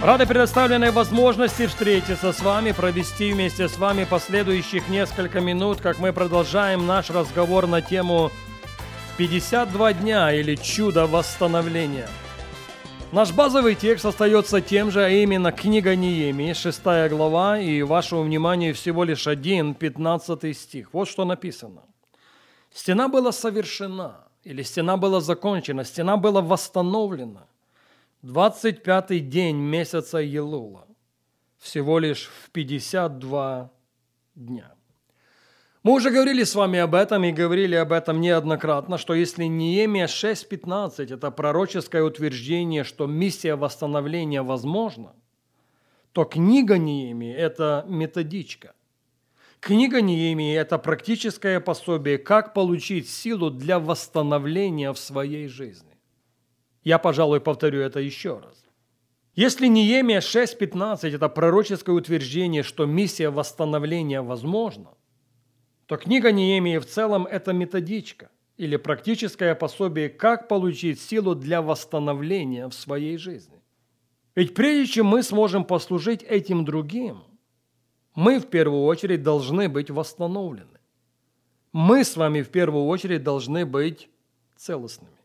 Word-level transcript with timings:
Рады 0.00 0.26
предоставленной 0.26 0.92
возможности 0.92 1.66
встретиться 1.66 2.32
с 2.32 2.40
вами, 2.40 2.70
провести 2.70 3.32
вместе 3.32 3.68
с 3.68 3.76
вами 3.78 4.04
последующих 4.04 4.88
несколько 4.88 5.40
минут, 5.40 5.80
как 5.80 5.98
мы 5.98 6.12
продолжаем 6.12 6.86
наш 6.86 7.10
разговор 7.10 7.66
на 7.66 7.82
тему 7.82 8.30
«52 9.18 9.94
дня» 9.94 10.32
или 10.32 10.54
«Чудо 10.54 11.08
восстановления». 11.08 12.08
Наш 13.10 13.32
базовый 13.32 13.74
текст 13.74 14.04
остается 14.04 14.60
тем 14.60 14.92
же, 14.92 15.04
а 15.04 15.08
именно 15.08 15.50
книга 15.50 15.96
Неемии, 15.96 16.52
6 16.52 16.80
глава, 17.10 17.58
и 17.58 17.82
вашему 17.82 18.22
вниманию 18.22 18.76
всего 18.76 19.02
лишь 19.02 19.26
один, 19.26 19.74
15 19.74 20.56
стих. 20.56 20.90
Вот 20.92 21.08
что 21.08 21.24
написано. 21.24 21.82
Стена 22.72 23.08
была 23.08 23.32
совершена, 23.32 24.28
или 24.44 24.62
стена 24.62 24.96
была 24.96 25.20
закончена, 25.20 25.84
стена 25.84 26.16
была 26.16 26.40
восстановлена. 26.40 27.48
25-й 28.24 29.20
день 29.20 29.56
месяца 29.56 30.18
Елула, 30.18 30.88
всего 31.58 32.00
лишь 32.00 32.28
в 32.42 32.50
52 32.50 33.70
дня. 34.34 34.74
Мы 35.84 35.92
уже 35.92 36.10
говорили 36.10 36.42
с 36.42 36.56
вами 36.56 36.80
об 36.80 36.96
этом 36.96 37.22
и 37.22 37.30
говорили 37.30 37.76
об 37.76 37.92
этом 37.92 38.20
неоднократно, 38.20 38.98
что 38.98 39.14
если 39.14 39.44
Неемия 39.44 40.06
6.15– 40.06 41.14
это 41.14 41.30
пророческое 41.30 42.02
утверждение, 42.02 42.82
что 42.82 43.06
миссия 43.06 43.54
восстановления 43.54 44.42
возможна, 44.42 45.14
то 46.10 46.24
книга 46.24 46.76
Неемии– 46.76 47.32
это 47.36 47.84
методичка. 47.86 48.74
Книга 49.60 50.00
Неемии– 50.02 50.54
это 50.56 50.78
практическое 50.78 51.60
пособие, 51.60 52.18
как 52.18 52.52
получить 52.52 53.08
силу 53.08 53.50
для 53.50 53.78
восстановления 53.78 54.92
в 54.92 54.98
своей 54.98 55.46
жизни. 55.46 55.87
Я, 56.88 56.98
пожалуй, 56.98 57.40
повторю 57.40 57.82
это 57.82 58.00
еще 58.00 58.38
раз. 58.38 58.64
Если 59.34 59.66
Неемия 59.66 60.20
6.15– 60.20 61.14
это 61.16 61.28
пророческое 61.28 61.94
утверждение, 61.94 62.62
что 62.62 62.86
миссия 62.86 63.28
восстановления 63.28 64.22
возможна, 64.22 64.94
то 65.84 65.98
книга 65.98 66.32
Неемии 66.32 66.78
в 66.78 66.86
целом– 66.86 67.26
это 67.30 67.52
методичка 67.52 68.30
или 68.56 68.78
практическое 68.78 69.54
пособие, 69.54 70.08
как 70.08 70.48
получить 70.48 70.98
силу 70.98 71.34
для 71.34 71.60
восстановления 71.60 72.66
в 72.68 72.72
своей 72.72 73.18
жизни. 73.18 73.60
Ведь 74.34 74.54
прежде 74.54 74.90
чем 74.90 75.08
мы 75.08 75.22
сможем 75.22 75.66
послужить 75.66 76.22
этим 76.22 76.64
другим, 76.64 77.22
мы 78.14 78.38
в 78.38 78.46
первую 78.46 78.84
очередь 78.84 79.22
должны 79.22 79.68
быть 79.68 79.90
восстановлены. 79.90 80.78
Мы 81.70 82.02
с 82.02 82.16
вами 82.16 82.40
в 82.40 82.48
первую 82.48 82.86
очередь 82.86 83.22
должны 83.22 83.66
быть 83.66 84.08
целостными. 84.56 85.17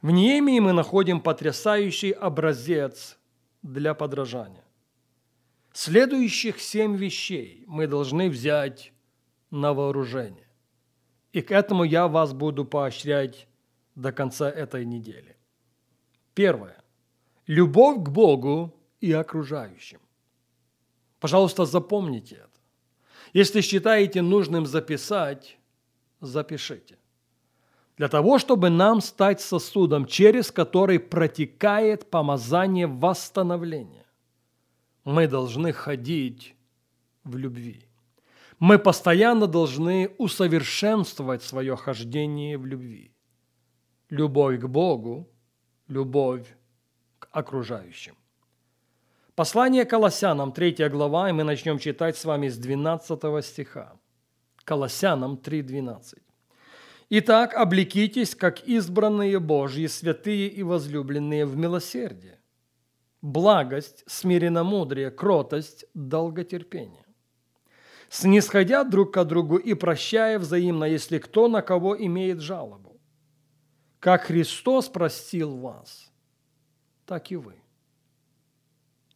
В 0.00 0.10
Неемии 0.10 0.60
мы 0.60 0.72
находим 0.72 1.20
потрясающий 1.20 2.12
образец 2.12 3.18
для 3.62 3.94
подражания. 3.94 4.64
Следующих 5.72 6.60
семь 6.60 6.96
вещей 6.96 7.64
мы 7.66 7.86
должны 7.86 8.30
взять 8.30 8.92
на 9.50 9.74
вооружение. 9.74 10.48
И 11.32 11.42
к 11.42 11.50
этому 11.50 11.84
я 11.84 12.06
вас 12.06 12.32
буду 12.32 12.64
поощрять 12.64 13.48
до 13.94 14.12
конца 14.12 14.48
этой 14.48 14.84
недели. 14.84 15.36
Первое. 16.34 16.82
Любовь 17.46 18.04
к 18.04 18.08
Богу 18.08 18.74
и 19.00 19.12
окружающим. 19.12 20.00
Пожалуйста, 21.18 21.64
запомните 21.64 22.36
это. 22.36 22.60
Если 23.32 23.60
считаете 23.60 24.22
нужным 24.22 24.64
записать, 24.64 25.58
запишите. 26.20 26.98
Для 27.98 28.08
того, 28.08 28.38
чтобы 28.38 28.70
нам 28.70 29.00
стать 29.00 29.40
сосудом, 29.40 30.06
через 30.06 30.52
который 30.52 31.00
протекает 31.00 32.08
помазание 32.08 32.86
восстановления, 32.86 34.06
мы 35.04 35.26
должны 35.26 35.72
ходить 35.72 36.54
в 37.24 37.36
любви. 37.36 37.88
Мы 38.60 38.78
постоянно 38.78 39.48
должны 39.48 40.14
усовершенствовать 40.18 41.42
свое 41.42 41.74
хождение 41.76 42.56
в 42.56 42.66
любви. 42.66 43.12
Любовь 44.10 44.60
к 44.60 44.66
Богу, 44.66 45.28
любовь 45.88 46.46
к 47.18 47.28
окружающим. 47.32 48.14
Послание 49.34 49.84
Колоссянам, 49.84 50.52
3 50.52 50.88
глава, 50.88 51.30
и 51.30 51.32
мы 51.32 51.42
начнем 51.42 51.78
читать 51.78 52.16
с 52.16 52.24
вами 52.24 52.48
с 52.48 52.58
12 52.58 53.44
стиха. 53.44 53.96
Колоссянам 54.64 55.34
3.12. 55.34 56.27
«Итак, 57.10 57.54
облекитесь, 57.54 58.34
как 58.34 58.68
избранные 58.68 59.38
Божьи, 59.38 59.86
святые 59.86 60.46
и 60.48 60.62
возлюбленные 60.62 61.46
в 61.46 61.56
милосердие, 61.56 62.38
благость, 63.22 64.04
смиренномудрие, 64.06 65.10
кротость, 65.10 65.86
долготерпение, 65.94 67.06
снисходя 68.10 68.84
друг 68.84 69.14
к 69.14 69.24
другу 69.24 69.56
и 69.56 69.72
прощая 69.72 70.38
взаимно, 70.38 70.84
если 70.84 71.18
кто 71.18 71.48
на 71.48 71.62
кого 71.62 71.96
имеет 71.96 72.40
жалобу. 72.40 73.00
Как 74.00 74.24
Христос 74.24 74.90
простил 74.90 75.56
вас, 75.56 76.12
так 77.06 77.30
и 77.30 77.36
вы». 77.36 77.54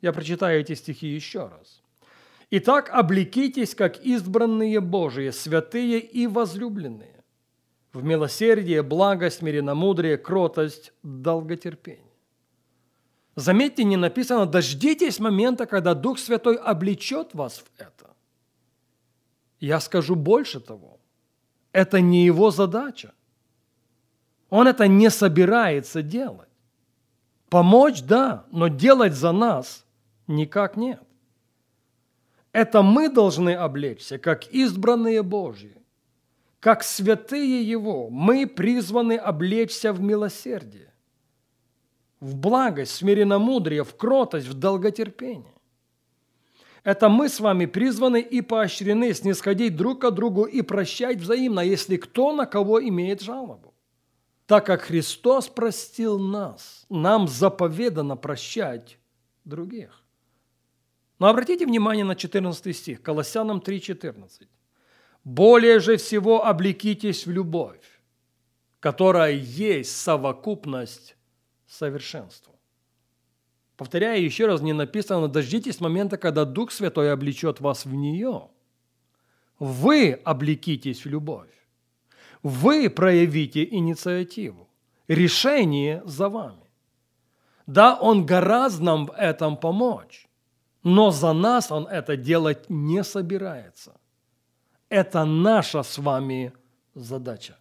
Я 0.01 0.15
прочитаю 0.15 0.61
эти 0.61 0.75
стихи 0.75 1.09
еще 1.09 1.47
раз. 1.47 1.83
«Итак, 2.51 2.89
облекитесь, 2.91 3.75
как 3.75 4.01
избранные 4.01 4.81
Божии, 4.81 5.29
святые 5.29 6.01
и 6.01 6.27
возлюбленные, 6.27 7.22
в 7.93 8.03
милосердие, 8.03 8.83
благость, 8.83 9.39
смиренномудрие, 9.39 10.17
кротость, 10.19 10.93
долготерпение». 11.03 12.13
Заметьте, 13.37 13.85
не 13.85 13.97
написано 13.97 14.47
«дождитесь 14.47 15.19
момента, 15.19 15.67
когда 15.67 15.95
Дух 15.95 16.19
Святой 16.19 16.57
облечет 16.57 17.35
вас 17.35 17.59
в 17.59 17.81
это». 17.81 18.11
Я 19.61 19.81
скажу 19.81 20.17
больше 20.17 20.61
того. 20.61 20.99
Это 21.73 22.01
не 22.01 22.27
его 22.27 22.51
задача. 22.51 23.15
Он 24.51 24.69
это 24.69 24.87
не 24.89 25.09
собирается 25.09 26.03
делать. 26.03 26.49
Помочь– 27.49 28.03
да, 28.03 28.45
но 28.51 28.69
делать 28.69 29.15
за 29.15 29.33
нас 29.33 29.85
Никак 30.27 30.77
нет. 30.77 31.03
Это 32.53 32.83
мы 32.83 33.09
должны 33.09 33.55
облечься, 33.55 34.19
как 34.19 34.47
избранные 34.49 35.23
Божьи, 35.23 35.77
как 36.63 36.85
святые 36.85 37.69
Его. 37.69 38.09
Мы 38.09 38.47
призваны 38.47 39.17
облечься 39.17 39.93
в 39.93 40.01
милосердие, 40.01 40.95
в 42.21 42.37
благость, 42.37 42.93
в 42.93 42.95
смиренномудрие, 42.95 43.83
в 43.83 43.97
кротость, 43.97 44.47
в 44.47 44.55
долготерпение. 44.55 45.53
Это 46.85 47.09
мы 47.09 47.29
с 47.29 47.41
вами 47.41 47.67
призваны 47.67 48.21
и 48.21 48.43
поощрены 48.43 49.13
снисходить 49.13 49.77
друг 49.77 50.03
к 50.03 50.11
другу 50.13 50.45
и 50.45 50.63
прощать 50.63 51.19
взаимно, 51.19 51.61
если 51.61 51.97
кто 51.97 52.33
на 52.33 52.47
кого 52.47 52.81
имеет 52.81 53.23
жалобу. 53.23 53.75
Так 54.47 54.67
как 54.67 54.83
Христос 54.83 55.49
простил 55.49 56.21
нас, 56.21 56.87
нам 56.89 57.27
заповедано 57.27 58.17
прощать 58.17 58.99
других. 59.45 60.05
Но 61.19 61.27
обратите 61.27 61.67
внимание 61.67 62.05
на 62.05 62.15
14 62.15 62.77
стих, 62.77 63.03
Колоссянам 63.03 63.59
3.14. 63.59 64.47
«Более 65.25 65.81
же 65.81 65.97
всего 65.97 66.45
облекитесь 66.45 67.27
в 67.27 67.31
любовь, 67.31 68.03
которая 68.81 69.33
есть 69.33 69.97
совокупность 69.97 71.17
совершенства». 71.67 72.53
Повторяю 73.77 74.23
еще 74.23 74.47
раз, 74.47 74.61
не 74.61 74.73
написано, 74.73 75.29
дождитесь 75.29 75.81
момента, 75.81 76.17
когда 76.17 76.45
Дух 76.45 76.71
Святой 76.71 77.13
облечет 77.13 77.61
вас 77.61 77.85
в 77.85 77.93
нее. 77.93 78.49
Вы 79.59 80.13
облекитесь 80.25 81.05
в 81.05 81.09
любовь. 81.09 81.51
Вы 82.43 82.91
проявите 82.91 83.65
инициативу. 83.65 84.69
Решение 85.09 86.03
за 86.05 86.29
вами. 86.29 86.71
Да, 87.67 87.97
Он 88.01 88.27
гораздо 88.27 88.85
нам 88.85 89.07
в 89.07 89.13
этом 89.13 89.57
помочь. 89.57 90.29
Но 90.83 91.11
за 91.11 91.33
нас 91.33 91.71
Он 91.71 91.87
это 91.87 92.17
делать 92.17 92.69
не 92.69 93.03
собирается. 93.05 94.01
Это 94.93 95.25
наша 95.25 95.83
с 95.83 95.97
вами 95.97 96.53
задача. 96.95 97.57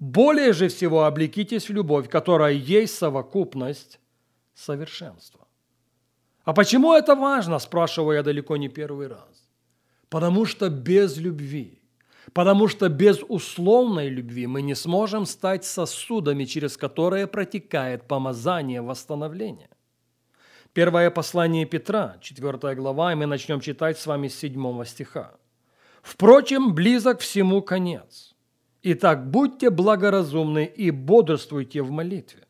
Более 0.00 0.52
же 0.52 0.66
всего 0.66 1.04
облекитесь 1.04 1.68
в 1.68 1.72
любовь, 1.72 2.08
которая 2.08 2.54
есть 2.54 2.98
совокупность 2.98 4.00
совершенства. 4.52 5.46
А 6.44 6.52
почему 6.52 6.92
это 6.92 7.14
важно, 7.14 7.60
спрашиваю 7.60 8.16
я 8.16 8.22
далеко 8.24 8.56
не 8.56 8.68
первый 8.68 9.06
раз. 9.06 9.48
Потому 10.08 10.44
что 10.44 10.70
без 10.70 11.18
любви, 11.18 11.78
потому 12.32 12.66
что 12.66 12.88
без 12.88 13.22
условной 13.28 14.08
любви 14.08 14.48
мы 14.48 14.62
не 14.62 14.74
сможем 14.74 15.26
стать 15.26 15.64
сосудами, 15.64 16.46
через 16.46 16.76
которые 16.76 17.28
протекает 17.28 18.08
помазание 18.08 18.82
восстановления. 18.82 19.70
Первое 20.72 21.12
послание 21.12 21.64
Петра, 21.64 22.16
4 22.20 22.74
глава, 22.74 23.12
и 23.12 23.14
мы 23.14 23.26
начнем 23.26 23.60
читать 23.60 23.98
с 23.98 24.06
вами 24.06 24.26
с 24.26 24.36
7 24.40 24.84
стиха. 24.84 25.34
«Впрочем, 26.04 26.74
близок 26.74 27.20
всему 27.20 27.62
конец. 27.62 28.34
Итак, 28.82 29.30
будьте 29.30 29.70
благоразумны 29.70 30.66
и 30.66 30.90
бодрствуйте 30.90 31.80
в 31.80 31.90
молитве. 31.90 32.46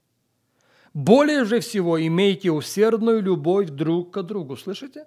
Более 0.93 1.45
же 1.45 1.61
всего 1.61 2.05
имейте 2.05 2.51
усердную 2.51 3.23
любовь 3.23 3.69
друг 3.71 4.13
к 4.13 4.23
другу». 4.23 4.57
Слышите? 4.57 5.07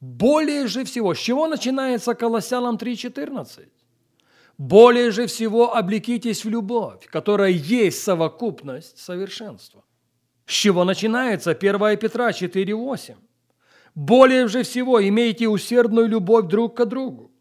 Более 0.00 0.68
же 0.68 0.84
всего. 0.84 1.14
С 1.14 1.18
чего 1.18 1.48
начинается 1.48 2.14
Колоссянам 2.14 2.76
3.14? 2.76 3.66
Более 4.56 5.10
же 5.10 5.26
всего 5.26 5.74
облекитесь 5.74 6.44
в 6.44 6.48
любовь, 6.48 7.06
которая 7.06 7.50
есть 7.50 8.02
совокупность 8.02 8.98
совершенства. 8.98 9.84
С 10.46 10.52
чего 10.52 10.84
начинается 10.84 11.50
1 11.50 11.98
Петра 11.98 12.30
4.8? 12.30 13.16
Более 13.96 14.46
же 14.46 14.62
всего 14.62 15.02
имейте 15.02 15.48
усердную 15.48 16.06
любовь 16.06 16.46
друг 16.46 16.76
к 16.76 16.84
другу, 16.84 17.32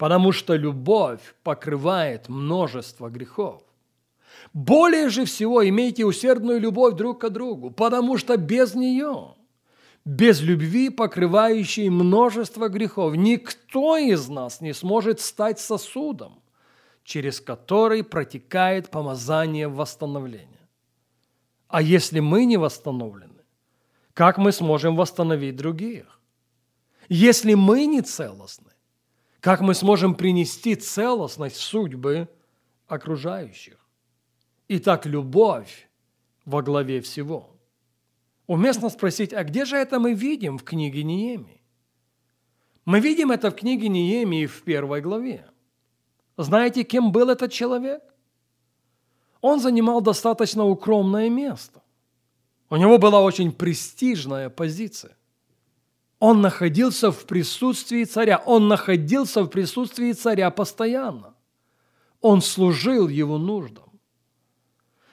потому 0.00 0.32
что 0.32 0.56
любовь 0.56 1.20
покрывает 1.42 2.30
множество 2.30 3.10
грехов. 3.10 3.60
Более 4.54 5.10
же 5.10 5.26
всего 5.26 5.68
имейте 5.68 6.06
усердную 6.06 6.58
любовь 6.58 6.94
друг 6.94 7.20
к 7.20 7.28
другу, 7.28 7.70
потому 7.70 8.16
что 8.16 8.38
без 8.38 8.74
нее, 8.74 9.34
без 10.06 10.40
любви, 10.40 10.88
покрывающей 10.88 11.90
множество 11.90 12.68
грехов, 12.68 13.14
никто 13.14 13.98
из 13.98 14.26
нас 14.30 14.62
не 14.62 14.72
сможет 14.72 15.20
стать 15.20 15.60
сосудом, 15.60 16.40
через 17.04 17.38
который 17.38 18.02
протекает 18.02 18.88
помазание 18.88 19.68
восстановления. 19.68 20.66
А 21.68 21.82
если 21.82 22.20
мы 22.20 22.46
не 22.46 22.56
восстановлены, 22.56 23.42
как 24.14 24.38
мы 24.38 24.52
сможем 24.52 24.96
восстановить 24.96 25.56
других? 25.56 26.18
Если 27.10 27.52
мы 27.52 27.84
не 27.84 28.00
целостны, 28.00 28.70
как 29.40 29.60
мы 29.60 29.74
сможем 29.74 30.14
принести 30.14 30.74
целостность 30.74 31.56
судьбы 31.56 32.28
окружающих? 32.86 33.78
Итак, 34.68 35.06
любовь 35.06 35.88
во 36.44 36.62
главе 36.62 37.00
всего. 37.00 37.50
Уместно 38.46 38.88
спросить, 38.90 39.32
а 39.32 39.44
где 39.44 39.64
же 39.64 39.76
это 39.76 39.98
мы 39.98 40.14
видим 40.14 40.58
в 40.58 40.64
книге 40.64 41.02
Неемии? 41.04 41.62
Мы 42.84 43.00
видим 43.00 43.30
это 43.30 43.50
в 43.50 43.54
книге 43.54 43.88
Неемии 43.88 44.46
в 44.46 44.62
первой 44.62 45.00
главе. 45.00 45.46
Знаете, 46.36 46.84
кем 46.84 47.12
был 47.12 47.28
этот 47.30 47.52
человек? 47.52 48.02
он 49.40 49.60
занимал 49.60 50.00
достаточно 50.00 50.64
укромное 50.64 51.28
место. 51.28 51.82
У 52.68 52.76
него 52.76 52.98
была 52.98 53.20
очень 53.20 53.52
престижная 53.52 54.48
позиция. 54.50 55.16
Он 56.20 56.42
находился 56.42 57.10
в 57.10 57.24
присутствии 57.24 58.04
царя. 58.04 58.42
Он 58.44 58.68
находился 58.68 59.42
в 59.42 59.48
присутствии 59.48 60.12
царя 60.12 60.50
постоянно. 60.50 61.34
Он 62.20 62.42
служил 62.42 63.08
его 63.08 63.38
нуждам. 63.38 63.90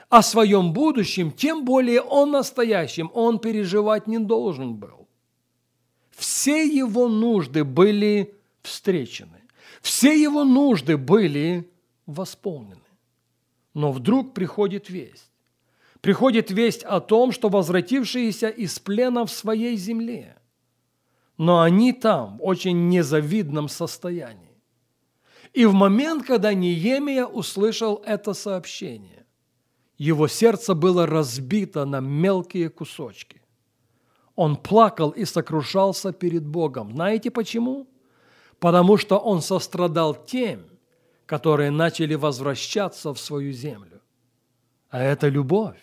О 0.10 0.22
своем 0.22 0.74
будущем, 0.74 1.32
тем 1.32 1.64
более 1.66 2.02
о 2.02 2.26
настоящем, 2.26 3.10
он 3.14 3.40
переживать 3.40 4.08
не 4.08 4.20
должен 4.20 4.76
был. 4.76 5.08
Все 6.12 6.66
его 6.66 7.08
нужды 7.08 7.64
были 7.64 8.36
встречены. 8.62 9.44
Все 9.82 10.22
его 10.22 10.44
нужды 10.44 10.98
были 10.98 11.72
восполнены. 12.06 12.82
Но 13.74 13.94
вдруг 13.94 14.34
приходит 14.34 14.90
весть. 14.90 15.32
Приходит 16.02 16.52
весть 16.52 16.84
о 16.84 17.00
том, 17.00 17.32
что 17.32 17.48
возвратившиеся 17.48 18.50
из 18.50 18.78
плена 18.80 19.26
в 19.26 19.32
своей 19.32 19.78
земле, 19.78 20.38
но 21.38 21.62
они 21.62 21.94
там 21.94 22.38
в 22.38 22.44
очень 22.44 22.90
незавидном 22.90 23.70
состоянии. 23.70 24.58
И 25.54 25.66
в 25.66 25.74
момент, 25.74 26.26
когда 26.26 26.54
Неемия 26.54 27.26
услышал 27.26 28.02
это 28.06 28.34
сообщение, 28.34 29.26
его 29.98 30.28
сердце 30.28 30.76
было 30.76 31.08
разбито 31.08 31.86
на 31.86 32.00
мелкие 32.00 32.70
кусочки. 32.70 33.42
Он 34.36 34.56
плакал 34.56 35.10
и 35.10 35.26
сокрушался 35.26 36.14
перед 36.14 36.46
Богом. 36.46 36.92
Знаете 36.92 37.32
почему? 37.32 37.88
Потому 38.60 38.98
что 38.98 39.18
он 39.18 39.42
сострадал 39.42 40.14
тем, 40.14 40.66
которые 41.26 41.72
начали 41.72 42.14
возвращаться 42.16 43.14
в 43.14 43.20
свою 43.20 43.52
землю. 43.52 44.02
А 44.90 45.02
это 45.02 45.28
любовь. 45.28 45.82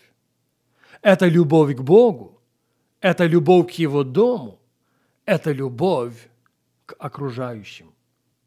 Это 1.02 1.26
любовь 1.26 1.76
к 1.76 1.80
Богу. 1.80 2.40
Это 3.00 3.26
любовь 3.26 3.74
к 3.74 3.78
Его 3.78 4.04
дому. 4.04 4.60
Это 5.24 5.52
любовь 5.52 6.30
к 6.86 6.94
окружающим. 6.98 7.92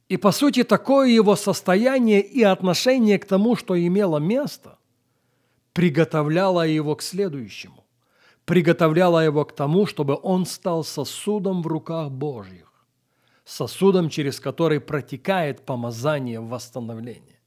И 0.09 0.17
по 0.17 0.31
сути 0.31 0.63
такое 0.63 1.09
его 1.09 1.35
состояние 1.35 2.21
и 2.21 2.43
отношение 2.43 3.19
к 3.19 3.25
тому, 3.25 3.55
что 3.55 3.77
имело 3.77 4.19
место, 4.19 4.77
приготовляло 5.73 6.65
его 6.65 6.95
к 6.95 7.01
следующему. 7.01 7.83
Приготовляло 8.45 9.19
его 9.25 9.43
к 9.43 9.53
тому, 9.53 9.85
чтобы 9.85 10.17
он 10.23 10.45
стал 10.45 10.83
сосудом 10.83 11.61
в 11.61 11.67
руках 11.67 12.09
Божьих 12.09 12.67
сосудом, 13.47 14.09
через 14.09 14.39
который 14.39 14.79
протекает 14.79 15.65
помазание 15.65 16.39
восстановления. 16.39 17.39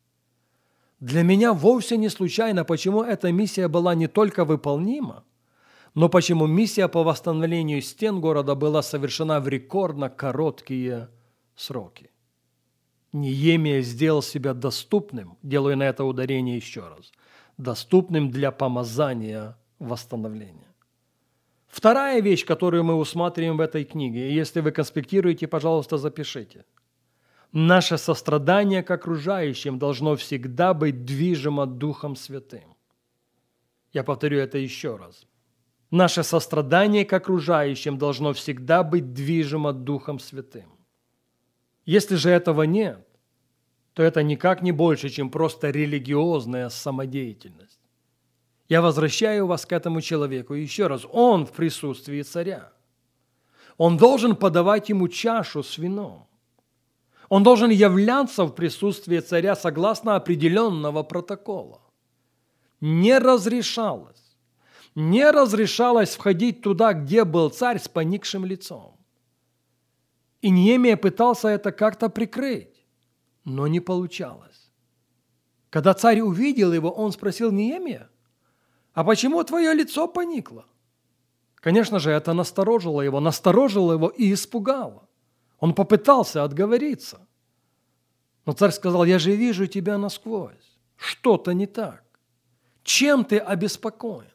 Для 0.98 1.22
меня 1.22 1.52
вовсе 1.52 1.96
не 1.96 2.08
случайно, 2.08 2.64
почему 2.64 3.02
эта 3.02 3.30
миссия 3.32 3.68
была 3.68 3.94
не 3.94 4.06
только 4.06 4.44
выполнима, 4.44 5.24
но 5.94 6.08
почему 6.08 6.46
миссия 6.46 6.88
по 6.88 7.02
восстановлению 7.02 7.82
стен 7.82 8.20
города 8.20 8.54
была 8.54 8.82
совершена 8.82 9.40
в 9.40 9.48
рекордно 9.48 10.08
короткие 10.08 11.08
сроки. 11.56 12.10
Неемия 13.12 13.82
сделал 13.82 14.22
себя 14.22 14.54
доступным, 14.54 15.36
делаю 15.42 15.76
на 15.76 15.84
это 15.84 16.04
ударение 16.04 16.56
еще 16.56 16.86
раз, 16.88 17.12
доступным 17.58 18.30
для 18.30 18.52
помазания 18.52 19.56
восстановления. 19.80 20.68
Вторая 21.66 22.20
вещь, 22.20 22.44
которую 22.44 22.84
мы 22.84 22.94
усматриваем 22.94 23.56
в 23.56 23.60
этой 23.60 23.84
книге, 23.84 24.34
если 24.34 24.60
вы 24.60 24.70
конспектируете, 24.70 25.46
пожалуйста, 25.46 25.98
запишите. 25.98 26.64
Наше 27.52 27.98
сострадание 27.98 28.82
к 28.82 28.90
окружающим 28.90 29.78
должно 29.78 30.14
всегда 30.14 30.72
быть 30.72 31.04
движимо 31.04 31.66
Духом 31.66 32.14
Святым. 32.14 32.76
Я 33.92 34.04
повторю 34.04 34.38
это 34.38 34.58
еще 34.58 34.96
раз. 34.96 35.26
Наше 35.90 36.22
сострадание 36.22 37.04
к 37.04 37.12
окружающим 37.12 37.98
должно 37.98 38.32
всегда 38.32 38.82
быть 38.84 39.12
движимо 39.12 39.72
Духом 39.72 40.20
Святым. 40.20 40.70
Если 41.84 42.14
же 42.14 42.30
этого 42.30 42.62
нет, 42.62 43.06
то 43.94 44.02
это 44.02 44.22
никак 44.22 44.62
не 44.62 44.72
больше, 44.72 45.08
чем 45.08 45.30
просто 45.30 45.70
религиозная 45.70 46.68
самодеятельность. 46.68 47.80
Я 48.68 48.82
возвращаю 48.82 49.48
вас 49.48 49.66
к 49.66 49.72
этому 49.72 50.00
человеку 50.00 50.54
еще 50.54 50.86
раз. 50.86 51.04
Он 51.10 51.44
в 51.44 51.52
присутствии 51.52 52.22
царя. 52.22 52.72
Он 53.76 53.96
должен 53.96 54.36
подавать 54.36 54.90
ему 54.90 55.08
чашу 55.08 55.64
с 55.64 55.76
вином. 55.76 56.28
Он 57.28 57.42
должен 57.42 57.70
являться 57.70 58.44
в 58.44 58.52
присутствии 58.52 59.18
царя 59.18 59.56
согласно 59.56 60.14
определенного 60.14 61.02
протокола. 61.02 61.80
Не 62.80 63.18
разрешалось. 63.18 64.19
Не 65.00 65.30
разрешалось 65.30 66.14
входить 66.14 66.62
туда, 66.62 66.92
где 66.92 67.24
был 67.24 67.50
царь 67.50 67.78
с 67.78 67.88
поникшим 67.88 68.44
лицом. 68.44 68.96
И 70.40 70.50
Неемия 70.50 70.96
пытался 70.96 71.48
это 71.48 71.72
как-то 71.72 72.08
прикрыть, 72.08 72.84
но 73.44 73.66
не 73.66 73.80
получалось. 73.80 74.70
Когда 75.70 75.94
царь 75.94 76.20
увидел 76.20 76.72
его, 76.72 76.90
он 76.90 77.12
спросил 77.12 77.52
Неемия– 77.52 78.08
а 78.92 79.04
почему 79.04 79.42
твое 79.44 79.72
лицо 79.74 80.08
поникло? 80.08 80.64
Конечно 81.56 81.98
же, 81.98 82.10
это 82.10 82.32
насторожило 82.32 83.00
его, 83.00 83.20
насторожило 83.20 83.92
его 83.92 84.08
и 84.08 84.32
испугало. 84.32 85.08
Он 85.58 85.74
попытался 85.74 86.42
отговориться. 86.42 87.26
Но 88.46 88.52
царь 88.52 88.72
сказал, 88.72 89.04
я 89.04 89.18
же 89.18 89.36
вижу 89.36 89.66
тебя 89.66 89.98
насквозь. 89.98 90.78
Что-то 90.96 91.52
не 91.52 91.66
так. 91.66 92.02
Чем 92.82 93.24
ты 93.24 93.38
обеспокоен? 93.38 94.32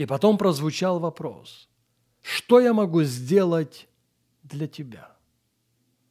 И 0.00 0.06
потом 0.06 0.38
прозвучал 0.38 0.98
вопрос, 0.98 1.68
что 2.22 2.58
я 2.58 2.72
могу 2.72 3.02
сделать 3.02 3.86
для 4.42 4.66
тебя? 4.66 5.14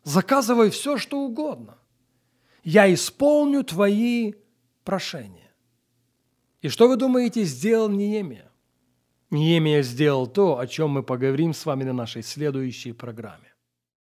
Заказывай 0.03 0.69
все, 0.69 1.00
что 1.00 1.22
угодно. 1.22 1.75
Я 2.63 2.93
исполню 2.93 3.63
твои 3.63 4.34
прошения. 4.84 5.51
И 6.62 6.69
что 6.69 6.88
вы 6.88 6.98
думаете, 6.98 7.46
сделал 7.46 7.89
Неемия? 7.89 8.51
Неемия 9.31 9.81
сделал 9.81 10.27
то, 10.27 10.60
о 10.60 10.67
чем 10.67 10.91
мы 10.91 11.01
поговорим 11.01 11.55
с 11.55 11.65
вами 11.65 11.84
на 11.84 11.93
нашей 11.93 12.22
следующей 12.22 12.93
программе. 12.93 13.49